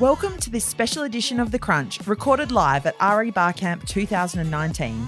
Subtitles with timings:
[0.00, 5.06] Welcome to this special edition of The Crunch, recorded live at REBar Camp 2019.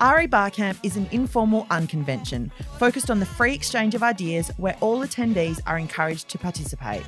[0.00, 5.00] REBar Camp is an informal unconvention focused on the free exchange of ideas where all
[5.00, 7.02] attendees are encouraged to participate.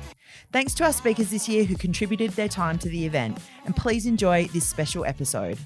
[0.51, 4.05] Thanks to our speakers this year who contributed their time to the event, and please
[4.05, 5.57] enjoy this special episode.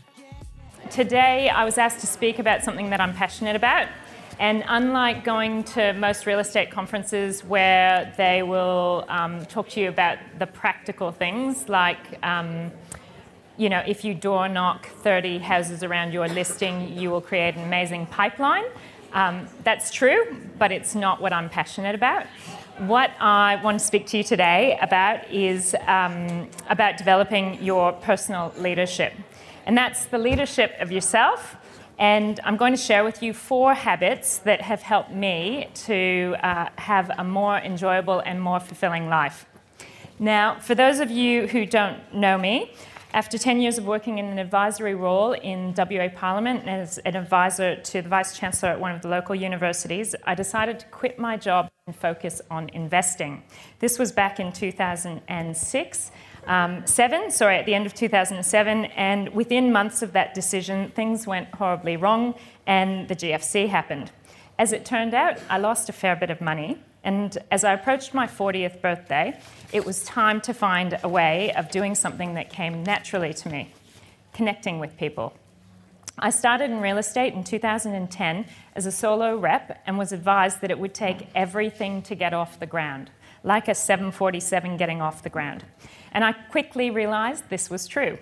[0.91, 3.88] Today, I was asked to speak about something that I'm passionate about.
[4.39, 9.87] And unlike going to most real estate conferences where they will um, talk to you
[9.87, 12.71] about the practical things like, um,
[13.57, 17.63] you know, if you door knock 30 houses around your listing, you will create an
[17.63, 18.65] amazing pipeline.
[19.13, 22.25] Um, that's true, but it's not what I'm passionate about.
[22.79, 28.54] What I want to speak to you today about is um, about developing your personal
[28.57, 29.13] leadership.
[29.65, 31.55] And that's the leadership of yourself
[31.97, 36.69] and I'm going to share with you four habits that have helped me to uh,
[36.77, 39.45] have a more enjoyable and more fulfilling life.
[40.19, 42.73] Now, for those of you who don't know me,
[43.13, 47.77] after 10 years of working in an advisory role in WA Parliament as an advisor
[47.77, 51.37] to the Vice Chancellor at one of the local universities, I decided to quit my
[51.37, 53.43] job and focus on investing.
[53.80, 56.11] This was back in 2006
[56.47, 61.25] um, seven, sorry, at the end of 2007, and within months of that decision, things
[61.25, 62.35] went horribly wrong,
[62.67, 64.11] and the GFC happened.
[64.57, 68.13] As it turned out, I lost a fair bit of money, and as I approached
[68.13, 69.39] my 40th birthday,
[69.73, 73.73] it was time to find a way of doing something that came naturally to me
[74.33, 75.33] connecting with people.
[76.19, 80.71] I started in real estate in 2010 as a solo rep and was advised that
[80.71, 83.09] it would take everything to get off the ground,
[83.43, 85.65] like a 747 getting off the ground.
[86.16, 88.17] And I quickly realized this was true.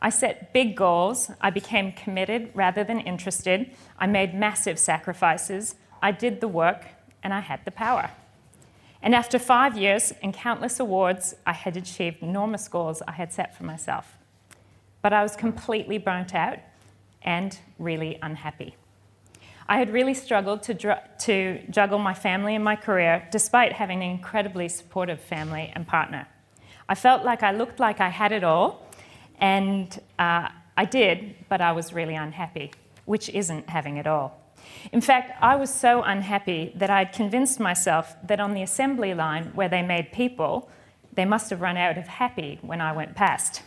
[0.00, 6.12] I set big goals, I became committed rather than interested, I made massive sacrifices, I
[6.12, 6.86] did the work,
[7.24, 8.10] and I had the power.
[9.02, 13.56] And after five years and countless awards, I had achieved enormous goals I had set
[13.56, 14.16] for myself.
[15.02, 16.58] But I was completely burnt out
[17.22, 18.76] and really unhappy.
[19.68, 24.04] I had really struggled to, dr- to juggle my family and my career despite having
[24.04, 26.28] an incredibly supportive family and partner.
[26.88, 28.86] I felt like I looked like I had it all,
[29.40, 32.72] and uh, I did, but I was really unhappy,
[33.04, 34.40] which isn't having it all.
[34.92, 39.14] In fact, I was so unhappy that I had convinced myself that on the assembly
[39.14, 40.70] line where they made people,
[41.12, 43.62] they must have run out of happy when I went past.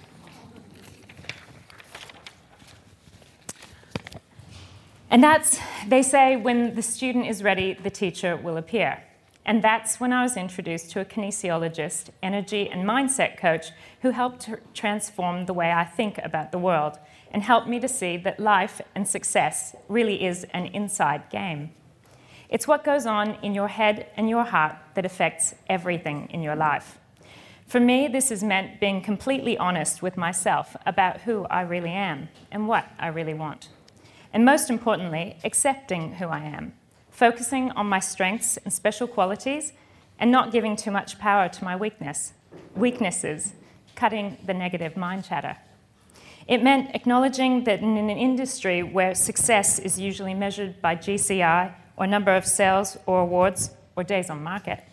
[5.09, 9.01] And that's, they say, when the student is ready, the teacher will appear.
[9.47, 13.71] And that's when I was introduced to a kinesiologist, energy and mindset coach
[14.01, 16.99] who helped transform the way I think about the world
[17.31, 21.71] and helped me to see that life and success really is an inside game.
[22.49, 26.55] It's what goes on in your head and your heart that affects everything in your
[26.55, 26.99] life.
[27.67, 32.27] For me, this has meant being completely honest with myself about who I really am
[32.51, 33.69] and what I really want.
[34.33, 36.73] And most importantly, accepting who I am
[37.17, 39.73] focusing on my strengths and special qualities,
[40.19, 42.33] and not giving too much power to my weakness,
[42.75, 43.53] weaknesses,
[43.95, 45.57] cutting the negative mind chatter.
[46.47, 52.05] It meant acknowledging that in an industry where success is usually measured by GCI or
[52.05, 54.83] number of sales or awards or days on market,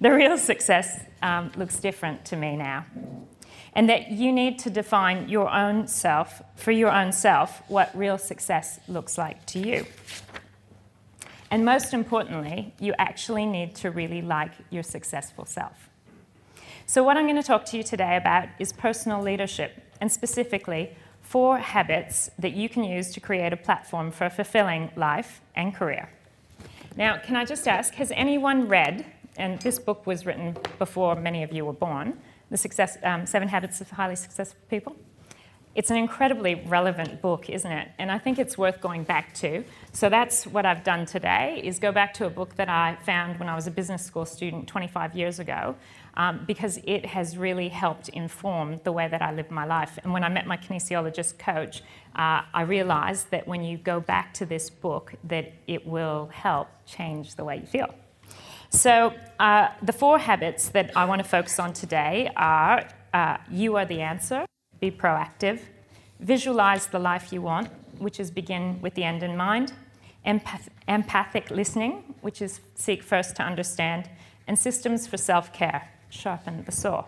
[0.00, 2.86] the real success um, looks different to me now.
[3.72, 8.16] And that you need to define your own self, for your own self, what real
[8.16, 9.84] success looks like to you.
[11.50, 15.88] And most importantly, you actually need to really like your successful self.
[16.86, 20.90] So, what I'm going to talk to you today about is personal leadership, and specifically,
[21.20, 25.74] four habits that you can use to create a platform for a fulfilling life and
[25.74, 26.08] career.
[26.96, 29.04] Now, can I just ask, has anyone read,
[29.36, 32.18] and this book was written before many of you were born,
[32.50, 34.96] The success, um, Seven Habits of Highly Successful People?
[35.74, 37.88] It's an incredibly relevant book, isn't it?
[37.98, 39.64] And I think it's worth going back to.
[39.92, 43.38] So that's what I've done today, is go back to a book that I found
[43.38, 45.76] when I was a business school student 25 years ago,
[46.14, 49.98] um, because it has really helped inform the way that I live my life.
[50.02, 51.82] And when I met my kinesiologist coach,
[52.16, 56.68] uh, I realized that when you go back to this book, that it will help
[56.86, 57.94] change the way you feel.
[58.70, 63.76] So, uh, the four habits that I want to focus on today are uh, you
[63.76, 64.44] are the answer,
[64.80, 65.60] be proactive,
[66.20, 69.72] visualize the life you want, which is begin with the end in mind,
[70.26, 74.10] Empath- empathic listening, which is seek first to understand,
[74.46, 77.04] and systems for self care, sharpen the saw.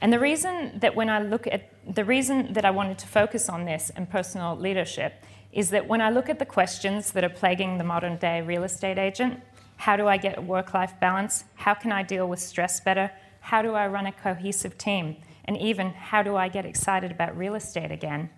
[0.00, 3.48] And the reason that when I look at the reason that I wanted to focus
[3.48, 5.12] on this and personal leadership
[5.52, 8.64] is that when I look at the questions that are plaguing the modern day real
[8.64, 9.40] estate agent,
[9.76, 11.44] how do I get a work life balance?
[11.54, 13.10] How can I deal with stress better?
[13.40, 15.16] How do I run a cohesive team?
[15.44, 18.30] And even how do I get excited about real estate again?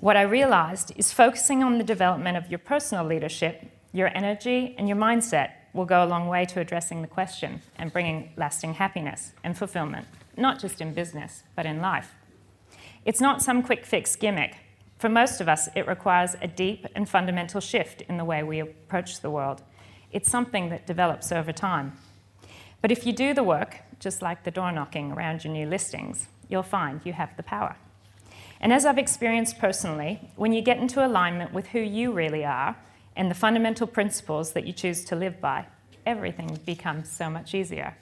[0.00, 4.88] What I realized is focusing on the development of your personal leadership, your energy, and
[4.88, 9.32] your mindset will go a long way to addressing the question and bringing lasting happiness
[9.42, 10.06] and fulfillment,
[10.36, 12.14] not just in business, but in life.
[13.04, 14.56] It's not some quick fix gimmick.
[14.98, 18.60] For most of us, it requires a deep and fundamental shift in the way we
[18.60, 19.62] approach the world.
[20.12, 21.98] It's something that develops over time.
[22.80, 26.28] But if you do the work, just like the door knocking around your new listings,
[26.54, 27.76] you'll find you have the power.
[28.60, 32.76] And as I've experienced personally, when you get into alignment with who you really are
[33.16, 35.66] and the fundamental principles that you choose to live by,
[36.06, 37.96] everything becomes so much easier.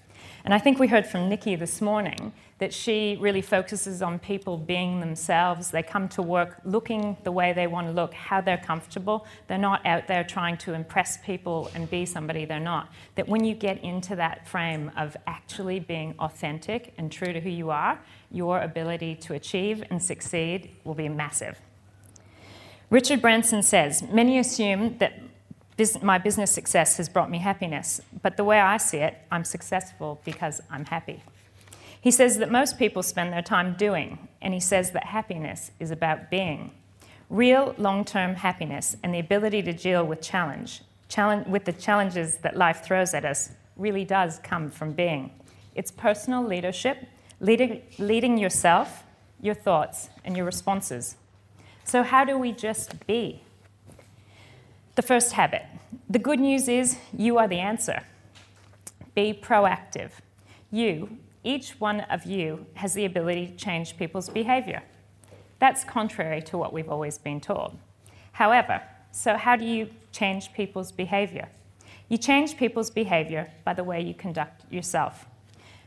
[0.45, 2.33] And I think we heard from Nikki this morning
[2.63, 5.73] that she really focuses on people being themselves.
[5.73, 9.27] They come to work looking the way they want to look, how they're comfortable.
[9.49, 12.89] They're not out there trying to impress people and be somebody they're not.
[13.17, 17.51] That when you get into that frame of actually being authentic and true to who
[17.51, 17.99] you are,
[18.31, 21.59] your ability to achieve and succeed will be massive.
[22.91, 25.19] Richard Branson says Many assume that
[26.01, 30.21] my business success has brought me happiness, but the way I see it, I'm successful
[30.25, 31.25] because I'm happy.
[32.03, 35.93] He says that most people spend their time doing, and he says that happiness is
[35.93, 36.73] about being.
[37.31, 42.39] Real long term happiness and the ability to deal with challenge, challenge, with the challenges
[42.39, 45.31] that life throws at us, really does come from being.
[45.77, 47.07] It's personal leadership,
[47.39, 49.05] leading, leading yourself,
[49.41, 51.15] your thoughts, and your responses.
[51.85, 53.43] So, how do we just be?
[54.97, 55.63] The first habit.
[56.11, 58.03] The good news is you are the answer.
[59.15, 60.11] Be proactive.
[60.73, 64.83] You, each one of you, has the ability to change people's behavior.
[65.59, 67.79] That's contrary to what we've always been told.
[68.33, 71.49] However, so how do you change people's behavior?
[72.09, 75.27] You change people's behavior by the way you conduct yourself.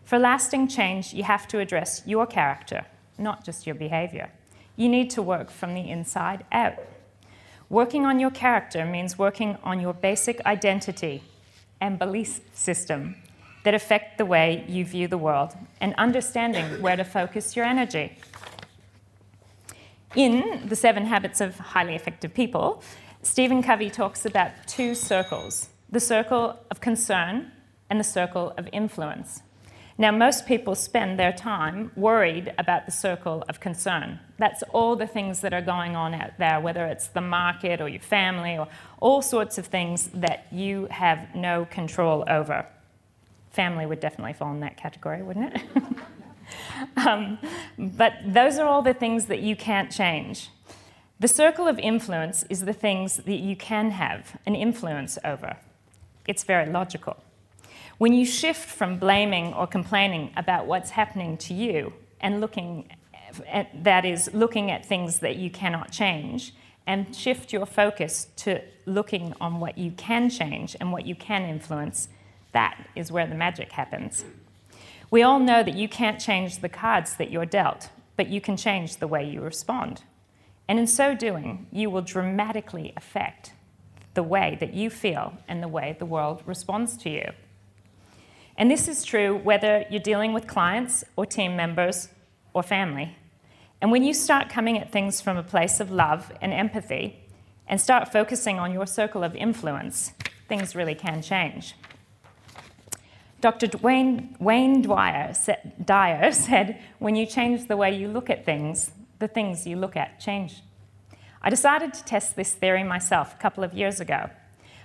[0.03, 2.85] For lasting change, you have to address your character,
[3.17, 4.29] not just your behavior.
[4.75, 6.75] You need to work from the inside out.
[7.69, 11.23] Working on your character means working on your basic identity
[11.81, 13.15] and belief system
[13.65, 18.17] that affect the way you view the world and understanding where to focus your energy.
[20.15, 22.83] In The Seven Habits of Highly Effective People,
[23.23, 27.51] Stephen Covey talks about two circles the circle of concern
[27.89, 29.41] and the circle of influence.
[29.97, 34.19] Now, most people spend their time worried about the circle of concern.
[34.37, 37.87] That's all the things that are going on out there, whether it's the market or
[37.87, 38.67] your family or
[38.99, 42.67] all sorts of things that you have no control over.
[43.55, 45.61] Family would definitely fall in that category, wouldn't it?
[47.07, 47.39] um,
[47.77, 50.49] but those are all the things that you can't change.
[51.21, 55.55] The circle of influence is the things that you can have an influence over.
[56.27, 57.15] It's very logical.
[57.97, 62.89] When you shift from blaming or complaining about what's happening to you and looking
[63.47, 66.53] at, that is looking at things that you cannot change
[66.85, 71.43] and shift your focus to looking on what you can change and what you can
[71.43, 72.09] influence,
[72.55, 74.25] that is where the magic happens.
[75.11, 78.57] We all know that you can't change the cards that you're dealt, but you can
[78.57, 80.03] change the way you respond.
[80.67, 83.51] And in so doing, you will dramatically affect
[84.15, 87.31] the way that you feel and the way the world responds to you.
[88.57, 92.07] And this is true whether you're dealing with clients or team members
[92.53, 93.17] or family.
[93.81, 97.19] And when you start coming at things from a place of love and empathy
[97.67, 100.13] and start focusing on your circle of influence,
[100.47, 101.75] things really can change.
[103.41, 103.69] Dr.
[103.81, 105.33] Wayne, Wayne Dwyer,
[105.83, 109.95] Dyer said, When you change the way you look at things, the things you look
[109.95, 110.61] at change.
[111.41, 114.29] I decided to test this theory myself a couple of years ago.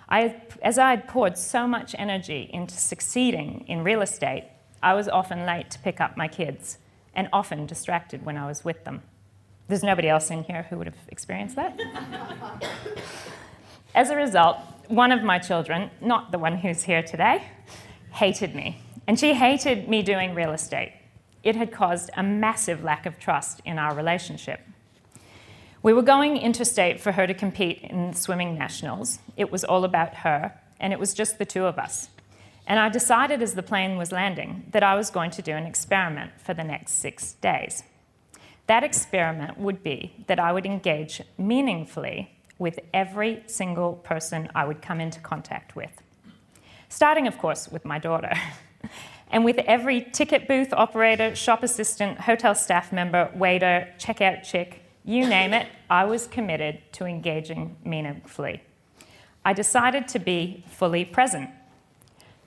[0.09, 4.45] I, as I had poured so much energy into succeeding in real estate,
[4.83, 6.78] I was often late to pick up my kids
[7.14, 9.02] and often distracted when I was with them.
[9.69, 11.78] There's nobody else in here who would have experienced that.
[13.95, 14.57] As a result,
[14.88, 17.45] one of my children, not the one who's here today,
[18.12, 18.83] hated me.
[19.07, 20.93] And she hated me doing real estate.
[21.43, 24.61] It had caused a massive lack of trust in our relationship.
[25.83, 29.19] We were going interstate for her to compete in swimming nationals.
[29.37, 32.11] It was all about her, and it was just the two of us.
[32.67, 35.64] And I decided as the plane was landing that I was going to do an
[35.64, 37.83] experiment for the next six days.
[38.67, 44.83] That experiment would be that I would engage meaningfully with every single person I would
[44.83, 46.02] come into contact with.
[46.90, 48.32] Starting, of course, with my daughter.
[49.30, 55.26] and with every ticket booth operator, shop assistant, hotel staff member, waiter, checkout chick, you
[55.26, 58.62] name it, I was committed to engaging meaningfully.
[59.44, 61.49] I decided to be fully present.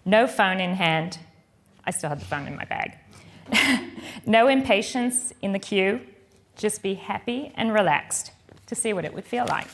[0.05, 1.19] No phone in hand.
[1.85, 2.97] I still had the phone in my bag.
[4.25, 6.01] no impatience in the queue,
[6.57, 8.31] just be happy and relaxed
[8.67, 9.67] to see what it would feel like.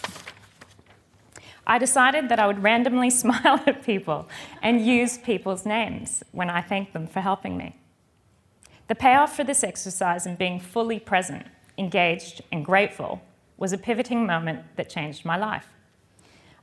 [1.69, 4.27] I decided that I would randomly smile at people
[4.63, 7.75] and use people's names when I thanked them for helping me.
[8.87, 11.45] The payoff for this exercise and being fully present,
[11.77, 13.21] engaged, and grateful
[13.55, 15.67] was a pivoting moment that changed my life.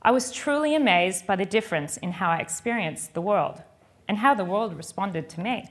[0.01, 3.63] I was truly amazed by the difference in how I experienced the world
[4.09, 5.69] and how the world responded to me.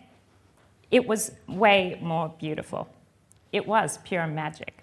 [0.91, 2.89] It was way more beautiful.
[3.53, 4.83] It was pure magic.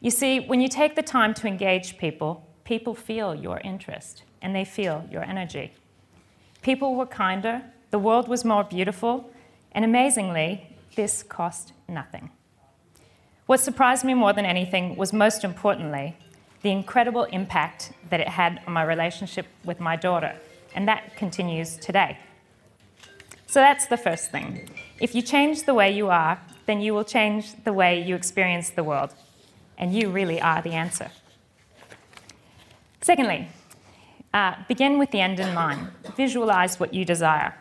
[0.00, 4.54] You see, when you take the time to engage people, people feel your interest and
[4.54, 5.72] they feel your energy.
[6.62, 9.30] People were kinder, the world was more beautiful,
[9.72, 10.66] and amazingly,
[10.96, 12.30] this cost nothing.
[13.46, 16.16] What surprised me more than anything was, most importantly,
[16.62, 20.34] the incredible impact that it had on my relationship with my daughter,
[20.74, 22.18] and that continues today.
[23.46, 24.70] So that's the first thing.
[24.98, 28.70] If you change the way you are, then you will change the way you experience
[28.70, 29.14] the world,
[29.76, 31.10] and you really are the answer.
[33.04, 33.46] Secondly,
[34.32, 35.88] uh, begin with the end in mind.
[36.16, 37.54] Visualize what you desire.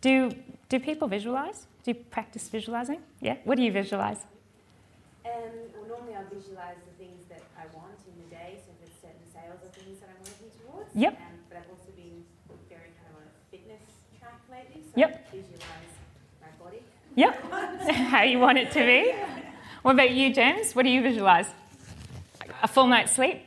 [0.00, 0.30] Do,
[0.68, 1.66] do people visualize?
[1.82, 3.00] Do you practice visualizing?
[3.20, 3.38] Yeah?
[3.42, 4.18] What do you visualize?
[5.26, 5.32] Um,
[5.74, 9.26] well, normally I visualize the things that I want in the day, so there's certain
[9.34, 10.94] sales or things that I'm working towards.
[10.94, 11.14] Yep.
[11.18, 12.22] Um, but I've also been
[12.68, 13.82] very kind of on a fitness
[14.20, 15.10] track lately, so Yep.
[15.10, 15.92] I visualize
[16.40, 16.82] my body.
[17.16, 17.34] Yep.
[18.12, 19.12] How you want it to be.
[19.82, 20.76] What about you, James?
[20.76, 21.46] What do you visualize?
[22.62, 23.42] A full night's sleep?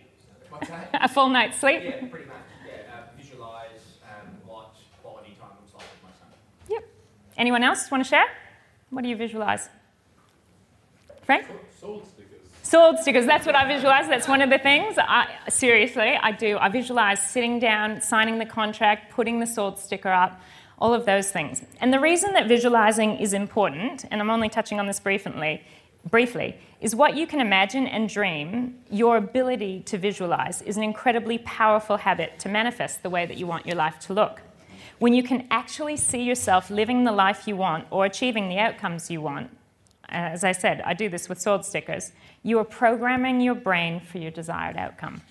[0.69, 0.89] What's?
[0.93, 1.81] A full night's sleep?
[1.83, 2.37] Yeah, pretty much.
[2.65, 6.37] Yeah, uh, visualise um, what quality time looks like with my son.
[6.69, 6.83] Yep.
[7.37, 8.25] Anyone else want to share?
[8.89, 9.69] What do you visualize?
[11.23, 11.47] Frank?
[11.79, 12.29] Sold stickers.
[12.61, 14.07] Sold stickers, that's what I visualize.
[14.07, 14.95] That's one of the things.
[14.97, 16.57] I, seriously, I do.
[16.57, 20.39] I visualize sitting down, signing the contract, putting the sold sticker up,
[20.79, 21.61] all of those things.
[21.81, 25.63] And the reason that visualizing is important, and I'm only touching on this briefly,
[26.09, 31.37] briefly, is what you can imagine and dream, your ability to visualize is an incredibly
[31.39, 34.41] powerful habit to manifest the way that you want your life to look.
[34.99, 39.09] When you can actually see yourself living the life you want or achieving the outcomes
[39.09, 39.49] you want,
[40.09, 42.11] as I said, I do this with sold stickers,
[42.43, 45.21] you are programming your brain for your desired outcome.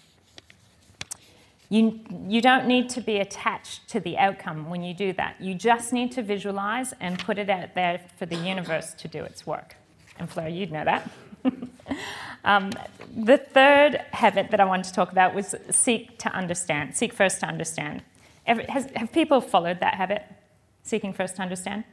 [1.68, 5.40] You, you don't need to be attached to the outcome when you do that.
[5.40, 9.24] You just need to visualize and put it out there for the universe to do
[9.24, 9.76] its work.
[10.18, 11.10] And Fleur, you'd know that.
[12.44, 12.70] um,
[13.16, 17.40] the third habit that I wanted to talk about was seek to understand, seek first
[17.40, 18.02] to understand.
[18.46, 20.24] Ever, has, have people followed that habit,
[20.82, 21.84] seeking first to understand?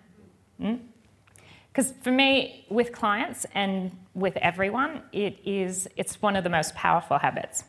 [1.71, 6.75] Because for me, with clients and with everyone, it is, it's one of the most
[6.75, 7.63] powerful habits.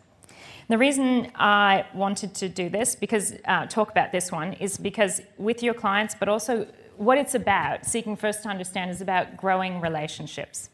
[0.69, 5.21] The reason I wanted to do this, because uh, talk about this one, is because
[5.37, 6.67] with your clients, but also
[7.01, 10.69] what it's about, seeking first to understand, is about growing relationships.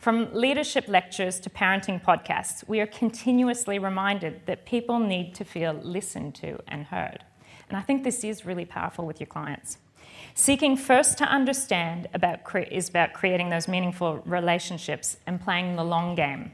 [0.00, 5.72] From leadership lectures to parenting podcasts, we are continuously reminded that people need to feel
[5.74, 7.22] listened to and heard.
[7.68, 9.78] And I think this is really powerful with your clients.
[10.34, 15.84] Seeking first to understand about cre- is about creating those meaningful relationships and playing the
[15.84, 16.50] long game.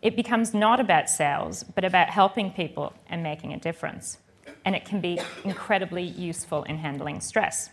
[0.00, 4.18] It becomes not about sales, but about helping people and making a difference.
[4.64, 7.70] And it can be incredibly useful in handling stress.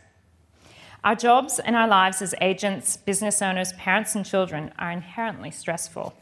[1.03, 6.13] Our jobs and our lives as agents, business owners, parents, and children are inherently stressful.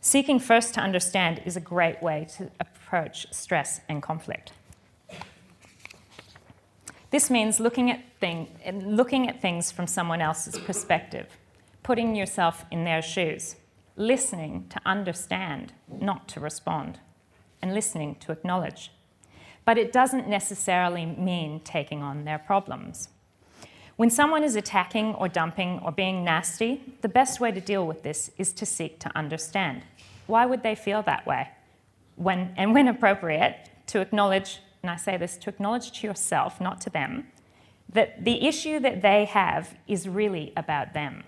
[0.00, 4.52] Seeking first to understand is a great way to approach stress and conflict.
[7.10, 8.48] This means looking at, thing,
[8.84, 11.26] looking at things from someone else's perspective,
[11.82, 13.56] putting yourself in their shoes,
[13.96, 17.00] listening to understand, not to respond,
[17.62, 18.92] and listening to acknowledge.
[19.64, 23.08] But it doesn't necessarily mean taking on their problems.
[23.96, 28.02] When someone is attacking or dumping or being nasty, the best way to deal with
[28.02, 29.82] this is to seek to understand.
[30.26, 31.48] Why would they feel that way?
[32.16, 36.80] When, and when appropriate, to acknowledge, and I say this, to acknowledge to yourself, not
[36.82, 37.28] to them,
[37.90, 41.24] that the issue that they have is really about them.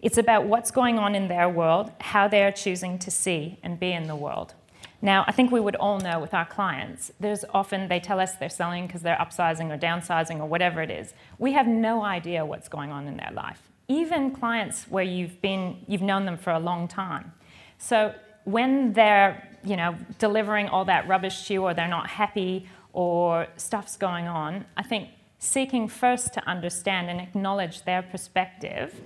[0.00, 3.80] It's about what's going on in their world, how they are choosing to see and
[3.80, 4.54] be in the world.
[5.00, 8.34] Now, I think we would all know with our clients, there's often they tell us
[8.34, 11.14] they're selling because they're upsizing or downsizing or whatever it is.
[11.38, 13.62] We have no idea what's going on in their life.
[13.86, 17.32] Even clients where you've been you've known them for a long time.
[17.78, 18.12] So
[18.44, 23.46] when they're, you know, delivering all that rubbish to you or they're not happy or
[23.56, 29.00] stuff's going on, I think seeking first to understand and acknowledge their perspective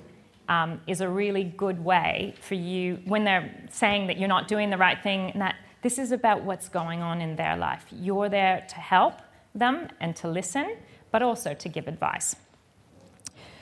[0.49, 4.70] um, is a really good way for you when they're saying that you're not doing
[4.70, 7.84] the right thing and that this is about what's going on in their life.
[7.90, 9.14] You're there to help
[9.54, 10.76] them and to listen,
[11.10, 12.36] but also to give advice.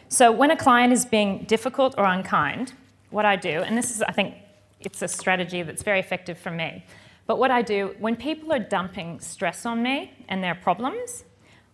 [0.08, 2.74] So when a client is being difficult or unkind,
[3.10, 4.34] what I do, and this is, I think,
[4.80, 6.84] it's a strategy that's very effective for me.
[7.26, 11.24] But what I do, when people are dumping stress on me and their problems,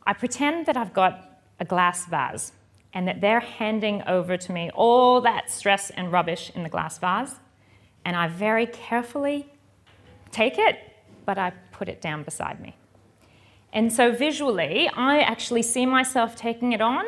[0.07, 2.53] I pretend that I've got a glass vase
[2.93, 6.99] and that they're handing over to me all that stress and rubbish in the glass
[6.99, 7.37] vase.
[8.05, 9.53] And I very carefully
[10.37, 10.75] take it,
[11.25, 12.77] but I put it down beside me.
[13.73, 17.05] And so visually, I actually see myself taking it on,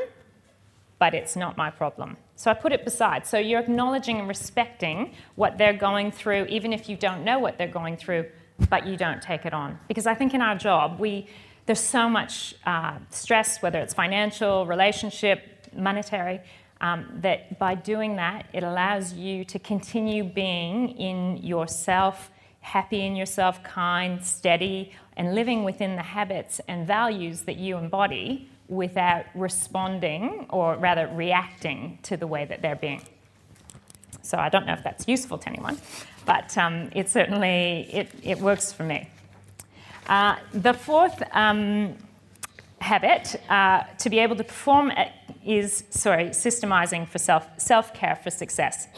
[0.99, 2.17] but it's not my problem.
[2.35, 3.27] So I put it beside.
[3.27, 7.59] So you're acknowledging and respecting what they're going through, even if you don't know what
[7.59, 8.27] they're going through,
[8.71, 9.79] but you don't take it on.
[9.89, 11.27] Because I think in our job, we,
[11.67, 15.39] there's so much uh, stress, whether it's financial, relationship,
[15.75, 16.41] monetary,
[16.81, 22.31] um, that by doing that, it allows you to continue being in yourself,
[22.69, 28.49] happy in yourself, kind, steady, and living within the habits and values that you embody
[28.69, 33.03] without responding or rather reacting to the way that they're being.
[34.21, 35.79] So I don't know if that's useful to anyone,
[36.27, 39.09] but um, it certainly it, it works for me.
[40.07, 41.97] Uh, the fourth um,
[42.81, 44.93] habit uh, to be able to perform
[45.45, 48.89] is sorry systemizing for self self care for success.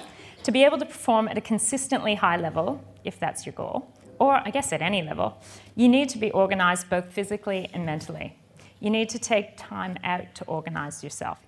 [0.43, 4.40] To be able to perform at a consistently high level, if that's your goal, or
[4.45, 5.38] I guess at any level,
[5.76, 8.37] you need to be organized both physically and mentally
[8.80, 11.38] you need to take time out to organize yourself.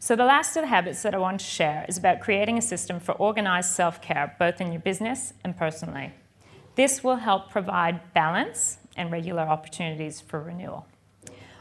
[0.00, 2.62] So, the last of the habits that I want to share is about creating a
[2.62, 6.12] system for organized self care, both in your business and personally.
[6.74, 10.86] This will help provide balance and regular opportunities for renewal.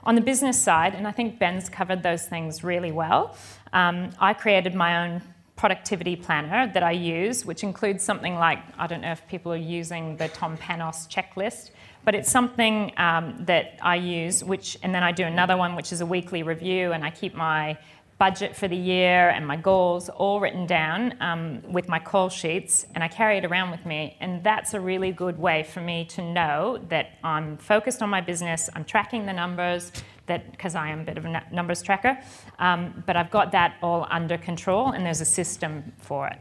[0.03, 3.35] On the business side, and I think Ben's covered those things really well,
[3.73, 5.21] um, I created my own
[5.55, 9.57] productivity planner that I use, which includes something like I don't know if people are
[9.57, 11.71] using the Tom Panos checklist,
[12.03, 15.91] but it's something um, that I use, which, and then I do another one, which
[15.91, 17.77] is a weekly review, and I keep my
[18.17, 22.85] budget for the year and my goals all written down um, with my call sheets,
[22.93, 24.15] and I carry it around with me.
[24.19, 28.21] And that's a really good way for me to know that I'm focused on my
[28.21, 29.91] business, I'm tracking the numbers,
[30.31, 32.17] that because I am a bit of a numbers tracker,
[32.59, 36.39] um, but I've got that all under control, and there's a system for it.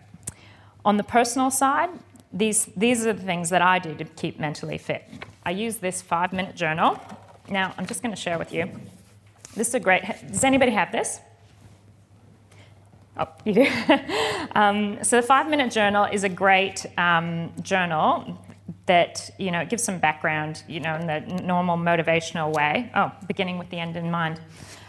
[0.84, 1.90] On the personal side,
[2.32, 5.02] these, these are the things that I do to keep mentally fit.
[5.44, 6.98] I use this five minute journal.
[7.48, 8.70] Now, I'm just going to share with you.
[9.56, 11.20] This is a great, does anybody have this?
[13.18, 13.66] Oh, you do.
[14.54, 18.38] um, so the five minute journal is a great um, journal
[18.86, 22.90] that, you know, it gives some background, you know, in the normal motivational way.
[22.94, 24.40] Oh, beginning with the end in mind.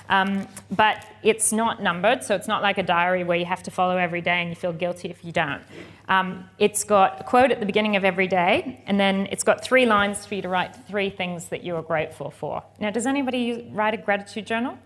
[0.10, 3.72] Um, but it's not numbered, so it's not like a diary where you have to
[3.72, 5.64] follow every day and you feel guilty if you don't.
[6.10, 9.64] Um, it's got a quote at the beginning of every day, and then it's got
[9.64, 12.62] three lines for you to write three things that you are grateful for.
[12.78, 14.78] Now, does anybody write a gratitude journal?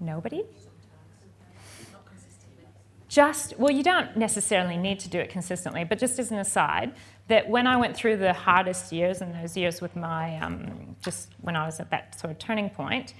[0.00, 0.44] Nobody?
[3.10, 6.94] Just, well, you don't necessarily need to do it consistently, but just as an aside,
[7.28, 11.30] that when I went through the hardest years and those years with my, um, just
[11.40, 13.14] when I was at that sort of turning point,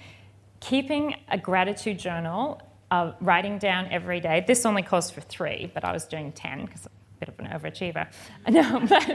[0.59, 2.61] keeping a gratitude journal,
[2.91, 4.43] uh, writing down every day.
[4.45, 7.39] This only calls for three, but I was doing 10 because I'm a bit of
[7.39, 8.07] an overachiever.
[8.49, 9.07] No but,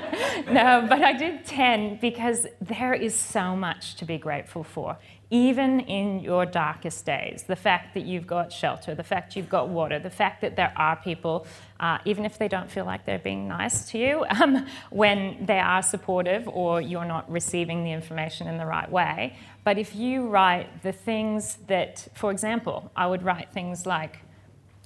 [0.51, 4.99] no, but I did 10 because there is so much to be grateful for
[5.31, 9.69] even in your darkest days, the fact that you've got shelter, the fact you've got
[9.69, 11.47] water, the fact that there are people,
[11.81, 15.59] uh, even if they don't feel like they're being nice to you, um, when they
[15.59, 19.37] are supportive or you're not receiving the information in the right way.
[19.65, 24.21] But if you write the things that, for example, I would write things like,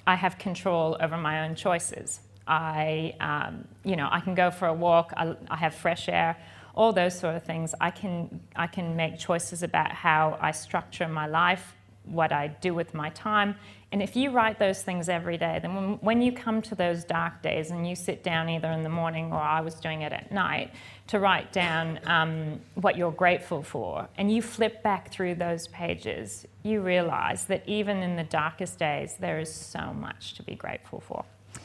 [0.08, 2.20] I have control over my own choices.
[2.48, 5.12] I, um, you know, I can go for a walk.
[5.16, 6.36] I, I have fresh air
[6.74, 7.74] all those sort of things.
[7.80, 12.74] I can, I can make choices about how I structure my life, what I do
[12.74, 13.54] with my time.
[13.92, 17.04] And if you write those things every day, then when, when you come to those
[17.04, 20.12] dark days and you sit down either in the morning or I was doing it
[20.12, 20.72] at night
[21.08, 26.46] to write down um, what you're grateful for, and you flip back through those pages,
[26.62, 31.00] you realize that even in the darkest days, there is so much to be grateful
[31.00, 31.24] for.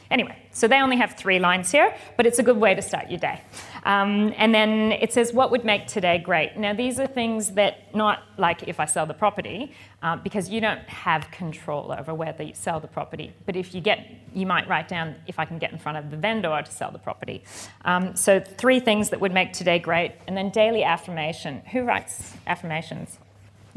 [0.10, 3.10] Anyway, so they only have three lines here, but it's a good way to start
[3.10, 3.41] your day.
[3.84, 6.58] Um, and then it says, What would make today great?
[6.58, 10.62] Now, these are things that not like if I sell the property, uh, because you
[10.62, 13.34] don't have control over whether you sell the property.
[13.46, 16.12] But if you get, you might write down if I can get in front of
[16.12, 17.43] the vendor to sell the property.
[17.86, 20.13] Um, so, three things that would make today great.
[20.28, 21.62] And then daily affirmation.
[21.72, 23.20] Who writes affirmations?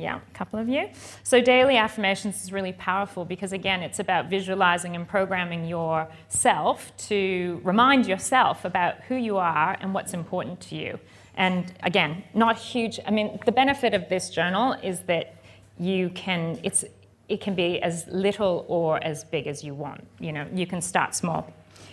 [0.00, 0.88] Yeah, a couple of you.
[1.24, 7.60] So, daily affirmations is really powerful because, again, it's about visualizing and programming yourself to
[7.62, 10.98] remind yourself about who you are and what's important to you.
[11.34, 12.98] And again, not huge.
[13.06, 15.34] I mean, the benefit of this journal is that
[15.78, 16.82] you can, it's,
[17.28, 20.06] it can be as little or as big as you want.
[20.18, 21.52] You know, you can start small.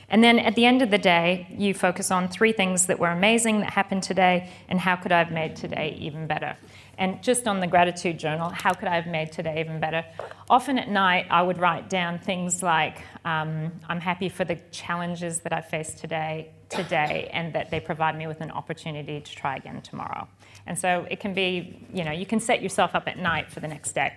[0.10, 3.10] And then at the end of the day, you focus on three things that were
[3.10, 6.56] amazing that happened today and how could I have made today even better.
[6.98, 10.04] And just on the gratitude journal, how could I have made today even better?
[10.50, 15.40] Often at night, I would write down things like, um, I'm happy for the challenges
[15.42, 19.58] that I faced today, today, and that they provide me with an opportunity to try
[19.58, 20.28] again tomorrow.
[20.66, 23.60] And so it can be, you know, you can set yourself up at night for
[23.60, 24.14] the next day.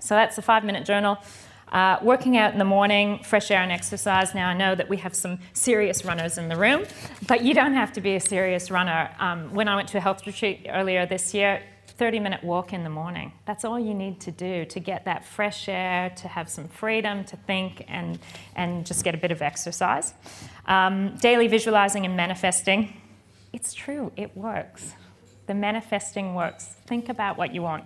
[0.00, 1.18] So that's a five minute journal.
[1.72, 4.34] Uh, working out in the morning, fresh air and exercise.
[4.34, 6.84] Now, I know that we have some serious runners in the room,
[7.26, 9.10] but you don't have to be a serious runner.
[9.18, 11.62] Um, when I went to a health retreat earlier this year,
[11.98, 13.32] 30 minute walk in the morning.
[13.44, 17.24] That's all you need to do to get that fresh air, to have some freedom
[17.24, 18.20] to think, and,
[18.54, 20.14] and just get a bit of exercise.
[20.66, 23.00] Um, daily visualizing and manifesting.
[23.52, 24.94] It's true, it works.
[25.48, 26.66] The manifesting works.
[26.86, 27.84] Think about what you want.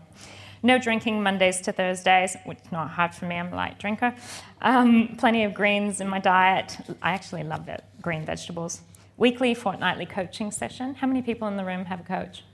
[0.65, 4.15] No drinking Mondays to Thursdays, which is not hard for me, I'm a light drinker.
[4.61, 6.77] Um, plenty of greens in my diet.
[7.03, 8.83] I actually love it, green vegetables.
[9.17, 10.95] Weekly, fortnightly coaching session.
[10.95, 12.45] How many people in the room have a coach?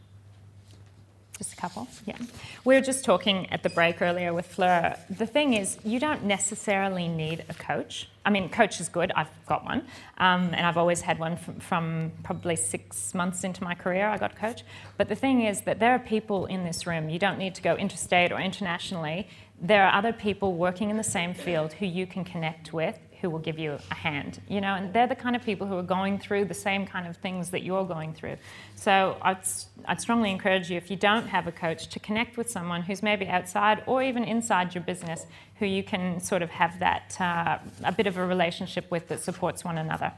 [1.39, 2.17] Just a couple, yeah.
[2.65, 4.97] We were just talking at the break earlier with Fleur.
[5.09, 8.09] The thing is, you don't necessarily need a coach.
[8.25, 9.13] I mean, coach is good.
[9.15, 9.87] I've got one,
[10.19, 14.09] um, and I've always had one from, from, probably six months into my career.
[14.09, 14.65] I got coach.
[14.97, 17.09] But the thing is that there are people in this room.
[17.09, 19.29] You don't need to go interstate or internationally.
[19.61, 23.29] There are other people working in the same field who you can connect with who
[23.31, 25.83] will give you a hand, you know, and they're the kind of people who are
[25.83, 28.37] going through the same kind of things that you're going through.
[28.77, 29.39] So I'd,
[29.87, 33.03] I'd strongly encourage you, if you don't have a coach, to connect with someone who's
[33.03, 35.27] maybe outside or even inside your business
[35.59, 39.21] who you can sort of have that, uh, a bit of a relationship with that
[39.21, 40.13] supports one another.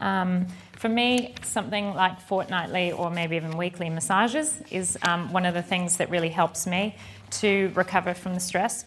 [0.00, 5.54] Um, for me, something like fortnightly or maybe even weekly massages is um, one of
[5.54, 6.96] the things that really helps me
[7.30, 8.86] to recover from the stress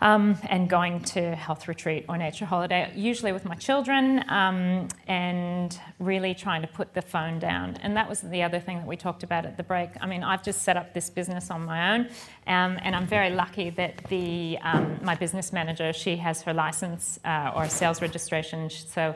[0.00, 5.78] um, and going to health retreat or nature holiday, usually with my children, um, and
[5.98, 7.76] really trying to put the phone down.
[7.82, 9.90] And that was the other thing that we talked about at the break.
[10.00, 12.00] I mean, I've just set up this business on my own,
[12.46, 17.18] um, and I'm very lucky that the um, my business manager she has her license
[17.24, 19.14] uh, or sales registration, so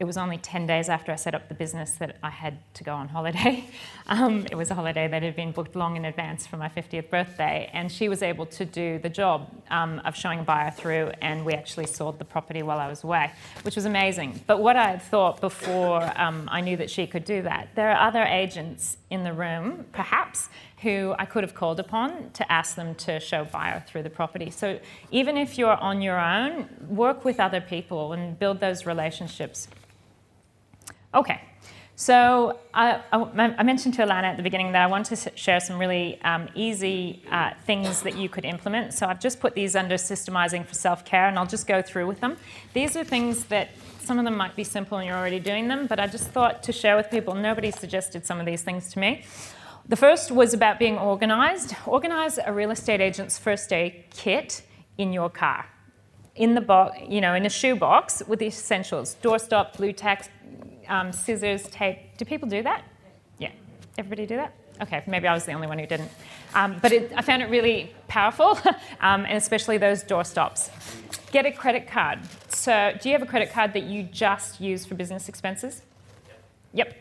[0.00, 2.84] it was only 10 days after I set up the business that I had to
[2.84, 3.64] go on holiday.
[4.06, 7.08] Um, it was a holiday that had been booked long in advance for my 50th
[7.08, 11.10] birthday, and she was able to do the job um, of showing a buyer through,
[11.22, 14.42] and we actually sold the property while I was away, which was amazing.
[14.46, 17.90] But what I had thought before um, I knew that she could do that, there
[17.92, 20.50] are other agents in the room, perhaps,
[20.82, 24.50] who I could have called upon to ask them to show buyer through the property.
[24.50, 24.78] So
[25.10, 29.66] even if you're on your own, work with other people and build those relationships.
[31.14, 31.40] Okay,
[31.94, 35.78] so I, I, mentioned to Alana at the beginning that I want to share some
[35.78, 38.94] really um, easy uh, things that you could implement.
[38.94, 42.08] So I've just put these under systemizing for self care, and I'll just go through
[42.08, 42.36] with them.
[42.72, 43.68] These are things that
[44.00, 46.64] some of them might be simple and you're already doing them, but I just thought
[46.64, 47.34] to share with people.
[47.34, 49.22] Nobody suggested some of these things to me.
[49.86, 51.76] The first was about being organized.
[51.86, 54.62] Organize a real estate agent's first aid kit
[54.98, 55.66] in your car
[56.36, 60.28] in the box, you know, in a shoebox with the essentials: doorstop, Blu Tack,
[60.88, 62.16] um, scissors, tape.
[62.16, 62.84] Do people do that?
[63.38, 63.50] Yeah.
[63.98, 64.54] Everybody do that?
[64.82, 66.10] Okay, maybe I was the only one who didn't.
[66.54, 68.58] Um, but it, I found it really powerful,
[69.00, 70.70] um, and especially those doorstops.
[71.30, 72.20] Get a credit card.
[72.48, 75.82] So, do you have a credit card that you just use for business expenses?
[76.72, 76.96] Yep.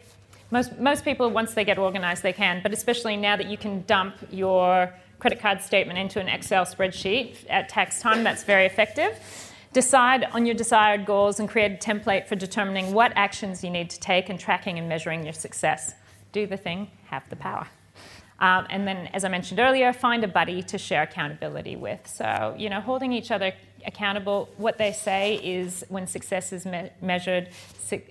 [0.51, 3.83] Most, most people, once they get organized, they can, but especially now that you can
[3.87, 9.17] dump your credit card statement into an Excel spreadsheet at tax time, that's very effective.
[9.73, 13.89] Decide on your desired goals and create a template for determining what actions you need
[13.89, 15.95] to take and tracking and measuring your success.
[16.31, 17.67] Do the thing, have the power.
[18.39, 22.07] Um, and then, as I mentioned earlier, find a buddy to share accountability with.
[22.07, 23.53] So, you know, holding each other
[23.85, 24.49] accountable.
[24.57, 27.49] What they say is when success is me- measured,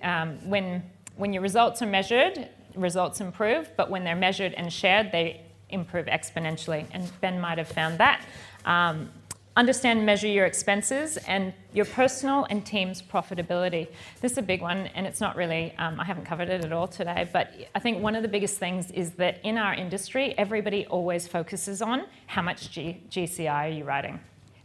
[0.03, 0.83] um, when,
[1.17, 6.07] when your results are measured, results improve, but when they're measured and shared, they improve
[6.07, 6.87] exponentially.
[6.93, 8.25] And Ben might have found that.
[8.65, 9.11] Um,
[9.55, 13.87] Understand measure your expenses and your personal and team's profitability.
[14.23, 16.73] This is a big one, and it's not really, um, I haven't covered it at
[16.73, 20.35] all today, but I think one of the biggest things is that in our industry,
[20.39, 24.21] everybody always focuses on how much G- GCI are you writing.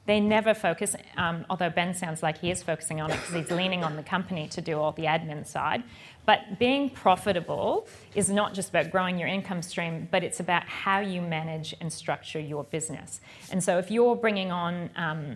[0.08, 3.52] They never focus, um, although Ben sounds like he is focusing on it because he's
[3.52, 5.84] leaning on the company to do all the admin side.
[6.26, 11.00] But being profitable is not just about growing your income stream, but it's about how
[11.02, 13.20] you manage and structure your business.
[13.52, 15.36] And so if you're bringing on um,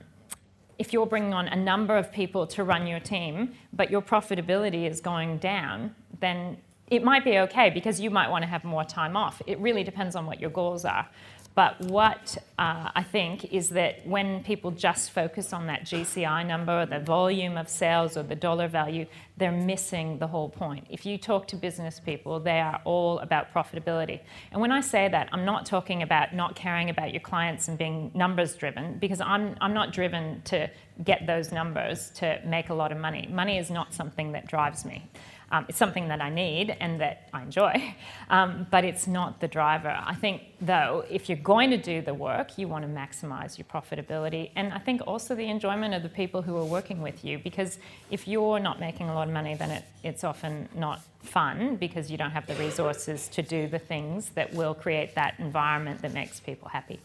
[0.80, 4.90] if you're bringing on a number of people to run your team, but your profitability
[4.90, 6.58] is going down, then
[6.90, 9.42] it might be okay because you might want to have more time off.
[9.46, 11.08] It really depends on what your goals are.
[11.54, 16.82] But what uh, I think is that when people just focus on that GCI number
[16.82, 20.88] or the volume of sales or the dollar value, they're missing the whole point.
[20.90, 24.22] If you talk to business people, they are all about profitability.
[24.52, 27.78] And when I say that, I'm not talking about not caring about your clients and
[27.78, 30.70] being numbers driven, because I'm, I'm not driven to
[31.04, 33.28] get those numbers to make a lot of money.
[33.30, 35.10] Money is not something that drives me.
[35.52, 37.96] Um, it's something that I need and that I enjoy,
[38.30, 39.96] um, but it's not the driver.
[40.04, 43.66] I think, though, if you're going to do the work, you want to maximize your
[43.66, 47.40] profitability and I think also the enjoyment of the people who are working with you
[47.40, 47.78] because
[48.10, 52.10] if you're not making a lot of money, then it, it's often not fun because
[52.10, 56.14] you don't have the resources to do the things that will create that environment that
[56.14, 57.00] makes people happy.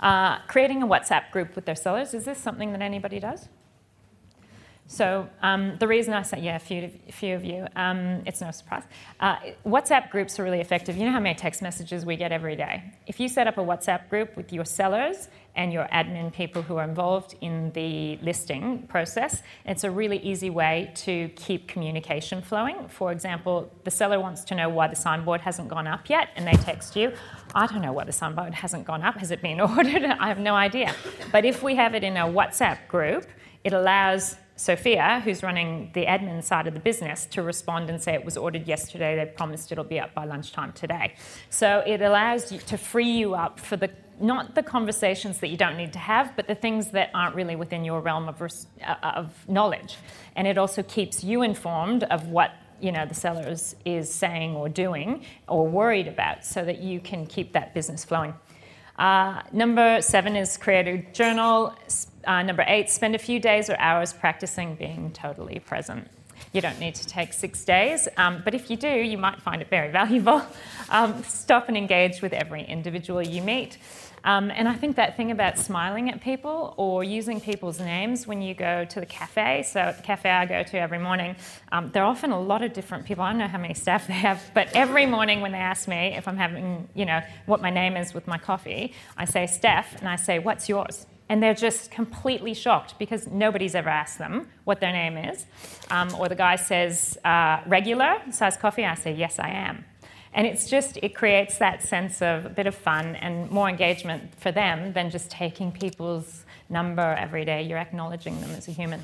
[0.00, 3.48] Uh, creating a WhatsApp group with their sellers, is this something that anybody does?
[4.94, 8.40] So um, the reason I say, yeah, a few, a few of you, um, it's
[8.40, 8.84] no surprise.
[9.18, 10.96] Uh, WhatsApp groups are really effective.
[10.96, 12.92] You know how many text messages we get every day?
[13.08, 16.76] If you set up a WhatsApp group with your sellers and your admin people who
[16.76, 22.86] are involved in the listing process, it's a really easy way to keep communication flowing.
[22.88, 26.46] For example, the seller wants to know why the signboard hasn't gone up yet, and
[26.46, 27.12] they text you,
[27.52, 29.16] I don't know why the signboard hasn't gone up.
[29.16, 30.04] Has it been ordered?
[30.04, 30.94] I have no idea.
[31.32, 33.26] But if we have it in a WhatsApp group,
[33.64, 38.14] it allows Sophia, who's running the admin side of the business, to respond and say
[38.14, 41.14] it was ordered yesterday, they promised it'll be up by lunchtime today.
[41.50, 43.90] So it allows you to free you up for the
[44.20, 47.56] not the conversations that you don't need to have, but the things that aren't really
[47.56, 49.96] within your realm of, uh, of knowledge.
[50.36, 54.54] And it also keeps you informed of what you know the seller is, is saying
[54.54, 58.34] or doing or worried about so that you can keep that business flowing.
[58.98, 61.74] Uh, number seven is create a journal.
[62.26, 66.08] Uh, number eight, spend a few days or hours practicing being totally present.
[66.52, 69.60] You don't need to take six days, um, but if you do, you might find
[69.60, 70.42] it very valuable.
[70.88, 73.78] Um, stop and engage with every individual you meet.
[74.24, 78.40] Um, and I think that thing about smiling at people or using people's names when
[78.40, 81.36] you go to the cafe, so at the cafe I go to every morning,
[81.72, 83.22] um, there are often a lot of different people.
[83.22, 86.14] I don't know how many staff they have, but every morning when they ask me
[86.16, 89.98] if I'm having, you know, what my name is with my coffee, I say Steph
[89.98, 91.06] and I say, What's yours?
[91.28, 95.46] And they're just completely shocked because nobody's ever asked them what their name is.
[95.90, 98.84] Um, or the guy says, uh, regular size coffee.
[98.84, 99.84] I say, yes, I am.
[100.34, 104.34] And it's just, it creates that sense of a bit of fun and more engagement
[104.38, 107.62] for them than just taking people's number every day.
[107.62, 109.02] You're acknowledging them as a human.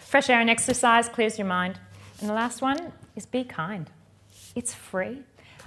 [0.00, 1.78] Fresh air and exercise clears your mind.
[2.20, 3.88] And the last one is be kind.
[4.54, 5.22] It's free.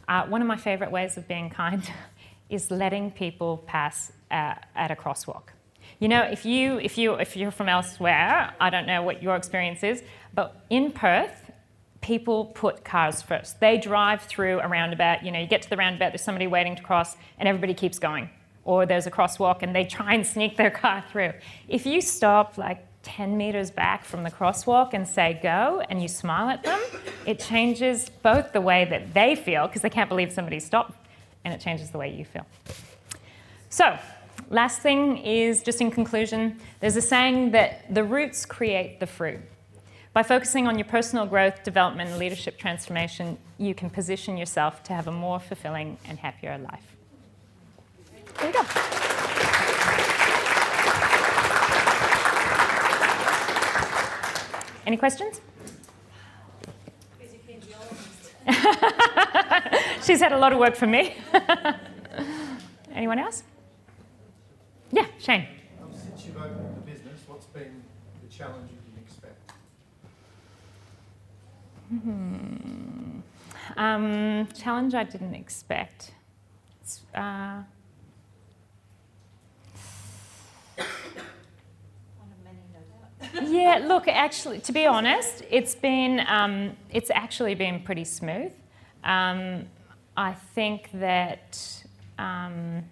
[0.07, 1.83] Uh, one of my favorite ways of being kind
[2.49, 5.54] is letting people pass uh, at a crosswalk.
[5.99, 9.35] You know, if you if you if you're from elsewhere, I don't know what your
[9.35, 10.03] experience is,
[10.33, 11.51] but in Perth,
[12.01, 13.59] people put cars first.
[13.59, 15.23] They drive through a roundabout.
[15.25, 17.97] You know, you get to the roundabout, there's somebody waiting to cross, and everybody keeps
[17.97, 18.29] going.
[18.63, 21.33] Or there's a crosswalk and they try and sneak their car through.
[21.67, 26.07] If you stop like 10 meters back from the crosswalk and say go and you
[26.07, 26.79] smile at them,
[27.25, 30.93] it changes both the way that they feel, because they can't believe somebody stopped,
[31.43, 32.45] and it changes the way you feel.
[33.69, 33.97] So,
[34.49, 39.39] last thing is just in conclusion, there's a saying that the roots create the fruit.
[40.13, 44.93] By focusing on your personal growth, development, and leadership transformation, you can position yourself to
[44.93, 46.95] have a more fulfilling and happier life.
[48.37, 48.61] There you go.
[54.85, 55.41] Any questions?
[60.03, 61.15] She's had a lot of work for me.
[62.93, 63.43] Anyone else?
[64.91, 65.47] Yeah, Shane.
[65.81, 67.83] Um, since you've opened the business, what's been
[68.21, 69.51] the challenge you didn't expect?
[71.89, 73.19] Hmm.
[73.77, 76.11] Um, challenge I didn't expect.
[77.13, 77.63] Uh,
[83.43, 88.51] yeah, look, actually, to be honest, it's been um, it's actually been pretty smooth.
[89.03, 89.65] Um,
[90.17, 91.83] I think that
[92.17, 92.83] um,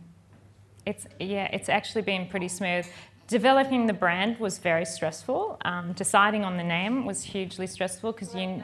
[0.85, 2.85] it's yeah, it's actually been pretty smooth.
[3.27, 5.57] Developing the brand was very stressful.
[5.63, 8.61] Um, deciding on the name was hugely stressful because you.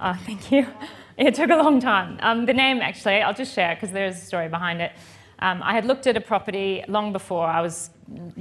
[0.00, 0.66] Oh, thank you.
[1.18, 2.18] It took a long time.
[2.22, 4.92] Um, the name, actually, I'll just share because there's a story behind it.
[5.40, 7.90] Um, I had looked at a property long before I was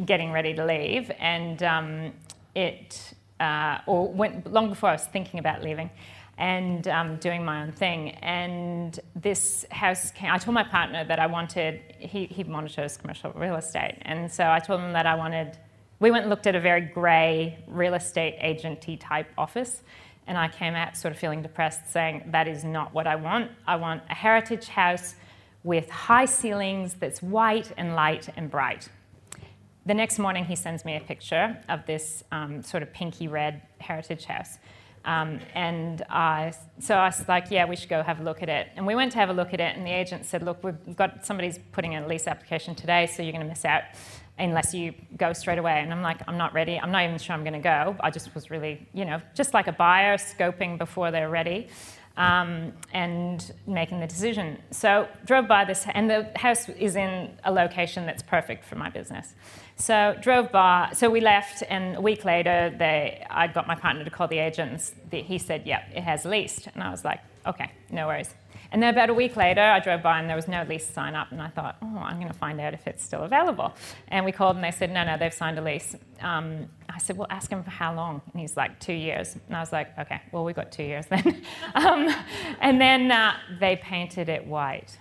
[0.06, 2.14] getting ready to leave, and um,
[2.56, 5.90] it, uh, or went, long before I was thinking about leaving
[6.40, 8.12] and um, doing my own thing.
[8.22, 13.32] And this house came, I told my partner that I wanted, he, he monitors commercial
[13.34, 13.98] real estate.
[14.04, 15.58] And so I told him that I wanted,
[16.00, 19.84] we went and looked at a very grey real estate agenty type office.
[20.28, 23.52] And I came out sort of feeling depressed, saying, That is not what I want.
[23.68, 25.16] I want a heritage house
[25.64, 28.88] with high ceilings that's white and light and bright.
[29.86, 33.64] The next morning, he sends me a picture of this um, sort of pinky red
[33.80, 34.60] heritage house.
[35.06, 38.50] Um, and I, so I was like, yeah, we should go have a look at
[38.50, 38.68] it.
[38.76, 40.96] And we went to have a look at it, and the agent said, look, we've
[40.96, 43.84] got somebody's putting in a lease application today, so you're going to miss out
[44.38, 45.80] unless you go straight away.
[45.82, 46.80] And I'm like, I'm not ready.
[46.80, 47.96] I'm not even sure I'm going to go.
[48.00, 51.68] I just was really, you know, just like a buyer scoping before they're ready.
[52.18, 54.58] Um, and making the decision.
[54.72, 58.90] So drove by this, and the house is in a location that's perfect for my
[58.90, 59.36] business.
[59.80, 60.92] So drove by.
[60.94, 64.38] So we left, and a week later, they, I got my partner to call the
[64.38, 64.94] agents.
[65.10, 68.36] He said, "Yep, it has leased," and I was like, "Okay, no worries."
[68.72, 71.16] And then about a week later, I drove by and there was no lease sign
[71.16, 73.74] up, and I thought, "Oh, I'm going to find out if it's still available."
[74.10, 77.18] And we called, and they said, "No, no, they've signed a lease." Um, I said,
[77.18, 79.98] "Well, ask him for how long?" And he's like, two years." And I was like,
[79.98, 81.42] "Okay, well, we got two years then."
[81.76, 82.14] um,
[82.60, 84.98] and then uh, they painted it white.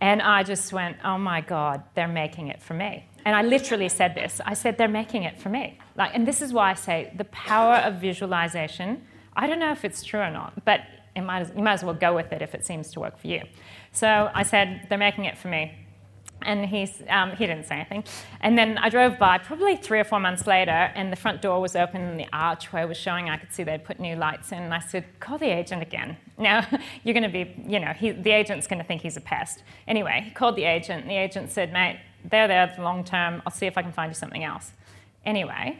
[0.00, 3.04] And I just went, oh my God, they're making it for me.
[3.28, 4.40] And I literally said this.
[4.46, 5.76] I said, they're making it for me.
[5.96, 9.02] Like, and this is why I say the power of visualization.
[9.36, 10.80] I don't know if it's true or not, but
[11.20, 13.26] might as, you might as well go with it if it seems to work for
[13.26, 13.42] you.
[13.92, 15.74] So I said, they're making it for me.
[16.40, 18.04] And he's, um, he didn't say anything.
[18.40, 21.60] And then I drove by probably three or four months later, and the front door
[21.60, 23.28] was open and the archway was showing.
[23.28, 24.62] I could see they'd put new lights in.
[24.62, 26.16] And I said, call the agent again.
[26.38, 26.66] Now,
[27.02, 29.64] you're going to be, you know, he, the agent's going to think he's a pest.
[29.86, 31.98] Anyway, he called the agent, and the agent said, mate,
[32.30, 33.42] they're there long term.
[33.46, 34.72] I'll see if I can find you something else.
[35.24, 35.78] Anyway,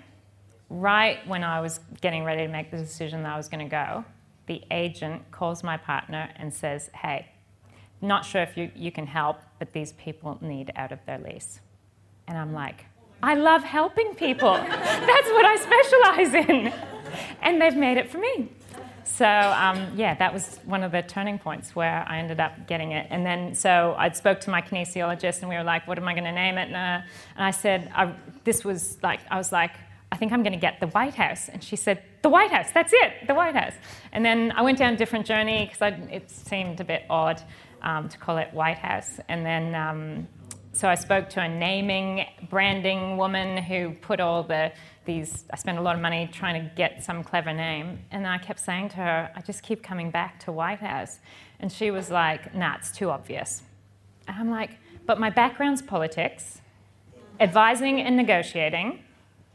[0.70, 3.70] right when I was getting ready to make the decision that I was going to
[3.70, 4.04] go,
[4.46, 7.28] the agent calls my partner and says, hey,
[8.00, 11.60] not sure if you, you can help, but these people need out of their lease.
[12.26, 12.86] And I'm like,
[13.22, 14.52] I love helping people.
[14.54, 16.72] That's what I specialize in.
[17.42, 18.48] And they've made it for me.
[19.18, 22.92] So, um, yeah, that was one of the turning points where I ended up getting
[22.92, 23.08] it.
[23.10, 26.12] And then, so I spoke to my kinesiologist, and we were like, what am I
[26.12, 26.68] going to name it?
[26.68, 27.04] And, uh,
[27.34, 29.72] and I said, I, this was like, I was like,
[30.12, 31.48] I think I'm going to get the White House.
[31.48, 33.74] And she said, The White House, that's it, the White House.
[34.12, 37.42] And then I went down a different journey because it seemed a bit odd
[37.82, 39.18] um, to call it White House.
[39.28, 40.28] And then, um,
[40.72, 44.70] so I spoke to a naming, branding woman who put all the
[45.08, 45.44] these.
[45.52, 48.60] I spent a lot of money trying to get some clever name, and I kept
[48.60, 51.18] saying to her, "I just keep coming back to White House,"
[51.58, 53.62] and she was like, "Nah, it's too obvious."
[54.28, 56.60] And I'm like, "But my background's politics,
[57.40, 59.02] advising and negotiating."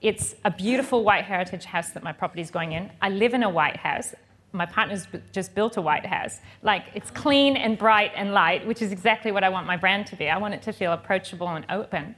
[0.02, 2.92] It's a beautiful white heritage house that my property is going in.
[3.02, 4.13] I live in a white house
[4.54, 6.39] my partner's just built a White House.
[6.62, 10.06] Like it's clean and bright and light, which is exactly what I want my brand
[10.08, 10.30] to be.
[10.30, 12.16] I want it to feel approachable and open.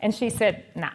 [0.00, 0.90] And she said, nah.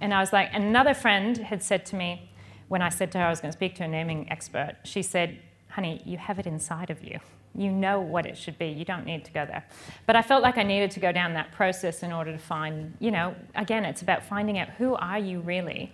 [0.00, 2.30] And I was like, another friend had said to me,
[2.68, 5.02] when I said to her I was going to speak to a naming expert, she
[5.02, 7.18] said, honey, you have it inside of you.
[7.54, 8.66] You know what it should be.
[8.66, 9.64] You don't need to go there.
[10.06, 12.94] But I felt like I needed to go down that process in order to find,
[13.00, 15.92] you know, again, it's about finding out who are you really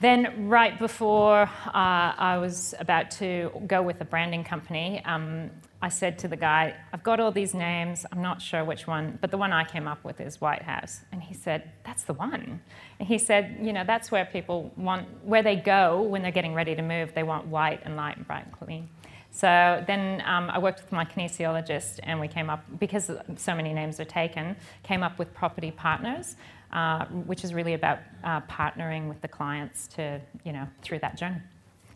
[0.00, 5.50] then, right before uh, I was about to go with a branding company, um,
[5.82, 9.18] I said to the guy, I've got all these names, I'm not sure which one,
[9.20, 11.00] but the one I came up with is White House.
[11.10, 12.60] And he said, That's the one.
[12.98, 16.54] And he said, You know, that's where people want, where they go when they're getting
[16.54, 18.88] ready to move, they want white and light and bright and clean.
[19.30, 23.72] So then um, I worked with my kinesiologist and we came up, because so many
[23.72, 26.36] names are taken, came up with property partners
[26.72, 31.16] uh, which is really about uh, partnering with the clients to, you know, through that
[31.16, 31.40] journey.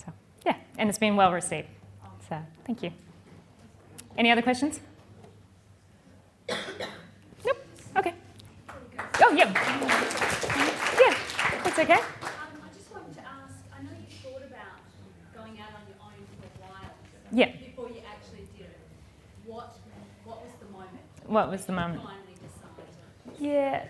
[0.05, 0.13] So,
[0.45, 1.69] yeah, and it's been well received.
[2.29, 2.91] So, thank you.
[4.17, 4.81] Any other questions?
[6.49, 7.57] nope.
[7.97, 8.15] Okay.
[9.21, 9.53] Oh, yeah.
[11.01, 11.15] Yeah,
[11.65, 11.95] that's okay.
[11.95, 12.01] Um,
[12.63, 14.79] I just wanted to ask, I know you thought about
[15.35, 16.91] going out on your own for a while.
[17.33, 17.51] Yeah.
[17.57, 18.79] Before you actually did it.
[19.47, 19.77] What,
[20.25, 20.91] what was the moment?
[21.27, 22.03] What was the moment?
[23.41, 23.87] Yeah.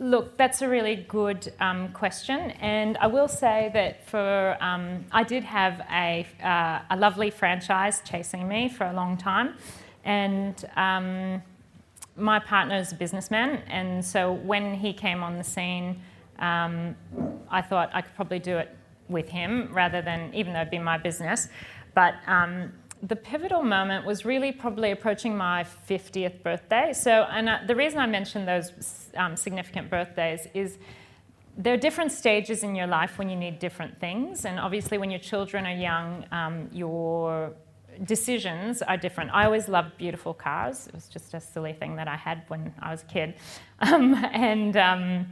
[0.00, 5.22] Look, that's a really good um, question, and I will say that for um, I
[5.22, 9.54] did have a, uh, a lovely franchise chasing me for a long time,
[10.04, 11.40] and um,
[12.16, 16.00] my partner is a businessman, and so when he came on the scene,
[16.40, 16.96] um,
[17.48, 18.76] I thought I could probably do it
[19.08, 21.46] with him rather than even though it'd be my business,
[21.94, 26.92] but um, the pivotal moment was really probably approaching my 50th birthday.
[26.92, 30.78] So, and uh, the reason I mention those um, significant birthdays is
[31.56, 34.44] there are different stages in your life when you need different things.
[34.44, 37.52] And obviously, when your children are young, um, your
[38.02, 39.30] decisions are different.
[39.32, 40.88] I always loved beautiful cars.
[40.88, 43.34] It was just a silly thing that I had when I was a kid.
[43.80, 45.26] Um, and, um,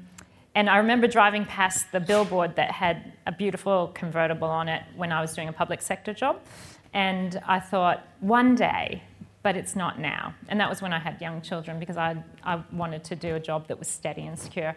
[0.54, 5.10] and I remember driving past the billboard that had a beautiful convertible on it when
[5.10, 6.40] I was doing a public sector job.
[6.92, 9.02] And I thought, one day,
[9.42, 10.34] but it's not now.
[10.48, 13.40] And that was when I had young children because I, I wanted to do a
[13.40, 14.76] job that was steady and secure.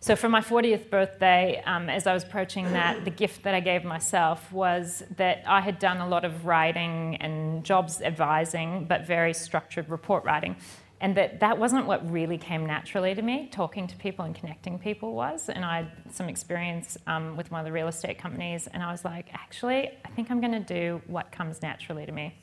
[0.00, 3.60] So for my 40th birthday, um, as I was approaching that, the gift that I
[3.60, 9.06] gave myself was that I had done a lot of writing and jobs advising, but
[9.06, 10.56] very structured report writing.
[11.00, 13.48] And that that wasn't what really came naturally to me.
[13.52, 15.50] Talking to people and connecting people was.
[15.50, 18.90] And I had some experience um, with one of the real estate companies, and I
[18.90, 22.34] was like, actually, I think I'm going to do what comes naturally to me.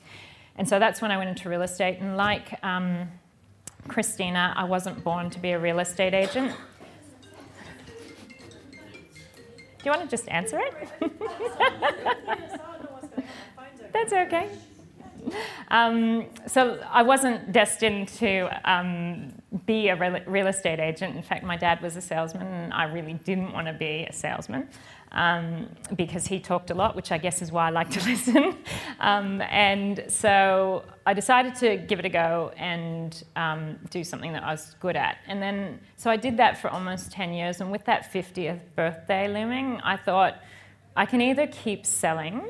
[0.56, 1.97] And so that's when I went into real estate.
[1.99, 3.08] And like um,
[3.88, 6.51] Christina, I wasn't born to be a real estate agent.
[9.80, 10.74] Do you want to just answer it?
[13.93, 14.49] That's okay.
[15.69, 19.34] Um, so I wasn't destined to um,
[19.65, 21.15] be a real estate agent.
[21.15, 24.13] In fact, my dad was a salesman, and I really didn't want to be a
[24.13, 24.67] salesman
[25.13, 28.57] um, because he talked a lot, which I guess is why I like to listen.
[28.99, 34.43] Um, and so I decided to give it a go and um, do something that
[34.43, 35.17] I was good at.
[35.27, 37.61] And then, so I did that for almost 10 years.
[37.61, 40.41] And with that 50th birthday looming, I thought
[40.95, 42.43] I can either keep selling.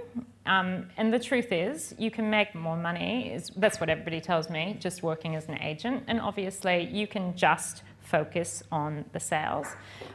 [0.46, 3.34] Um, and the truth is, you can make more money.
[3.34, 6.04] Is, that's what everybody tells me, just working as an agent.
[6.08, 9.68] And obviously, you can just focus on the sales.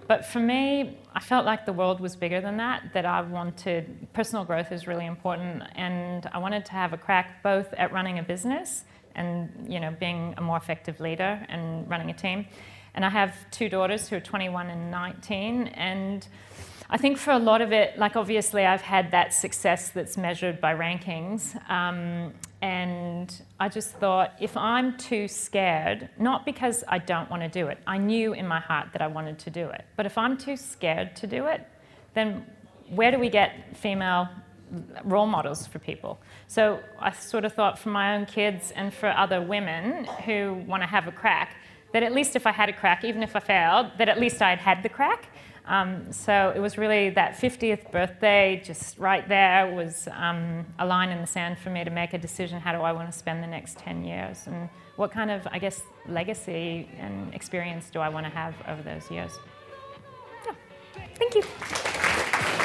[0.07, 4.07] But for me, I felt like the world was bigger than that, that I wanted,
[4.13, 8.19] personal growth is really important, and I wanted to have a crack both at running
[8.19, 12.47] a business and, you know, being a more effective leader and running a team.
[12.95, 16.27] And I have two daughters who are 21 and 19, and
[16.91, 20.59] I think for a lot of it, like obviously I've had that success that's measured
[20.59, 21.55] by rankings.
[21.71, 22.33] Um,
[22.63, 27.69] and I just thought if I'm too scared, not because I don't want to do
[27.69, 29.85] it, I knew in my heart that I wanted to do it.
[29.97, 31.67] But if I'm too scared to do it,
[32.15, 32.47] then
[32.89, 34.29] where do we get female
[35.05, 36.19] role models for people?
[36.47, 40.83] So I sort of thought for my own kids and for other women who want
[40.83, 41.57] to have a crack,
[41.93, 44.41] that at least if I had a crack, even if I failed, that at least
[44.41, 45.29] I'd had the crack.
[45.69, 51.11] Um, so it was really that 50th birthday, just right there, was um, a line
[51.11, 53.43] in the sand for me to make a decision how do I want to spend
[53.43, 54.47] the next 10 years?
[54.47, 58.83] And what kind of, I guess, legacy and experience do I want to have over
[58.83, 59.33] those years?
[60.47, 60.55] Yeah.
[61.19, 62.65] Thank you.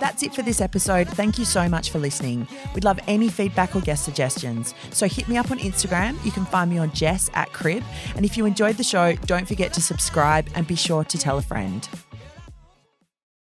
[0.00, 1.08] That's it for this episode.
[1.08, 2.48] Thank you so much for listening.
[2.74, 4.74] We'd love any feedback or guest suggestions.
[4.90, 6.22] So hit me up on Instagram.
[6.24, 7.84] You can find me on Jess at Crib.
[8.16, 11.38] And if you enjoyed the show, don't forget to subscribe and be sure to tell
[11.38, 11.88] a friend.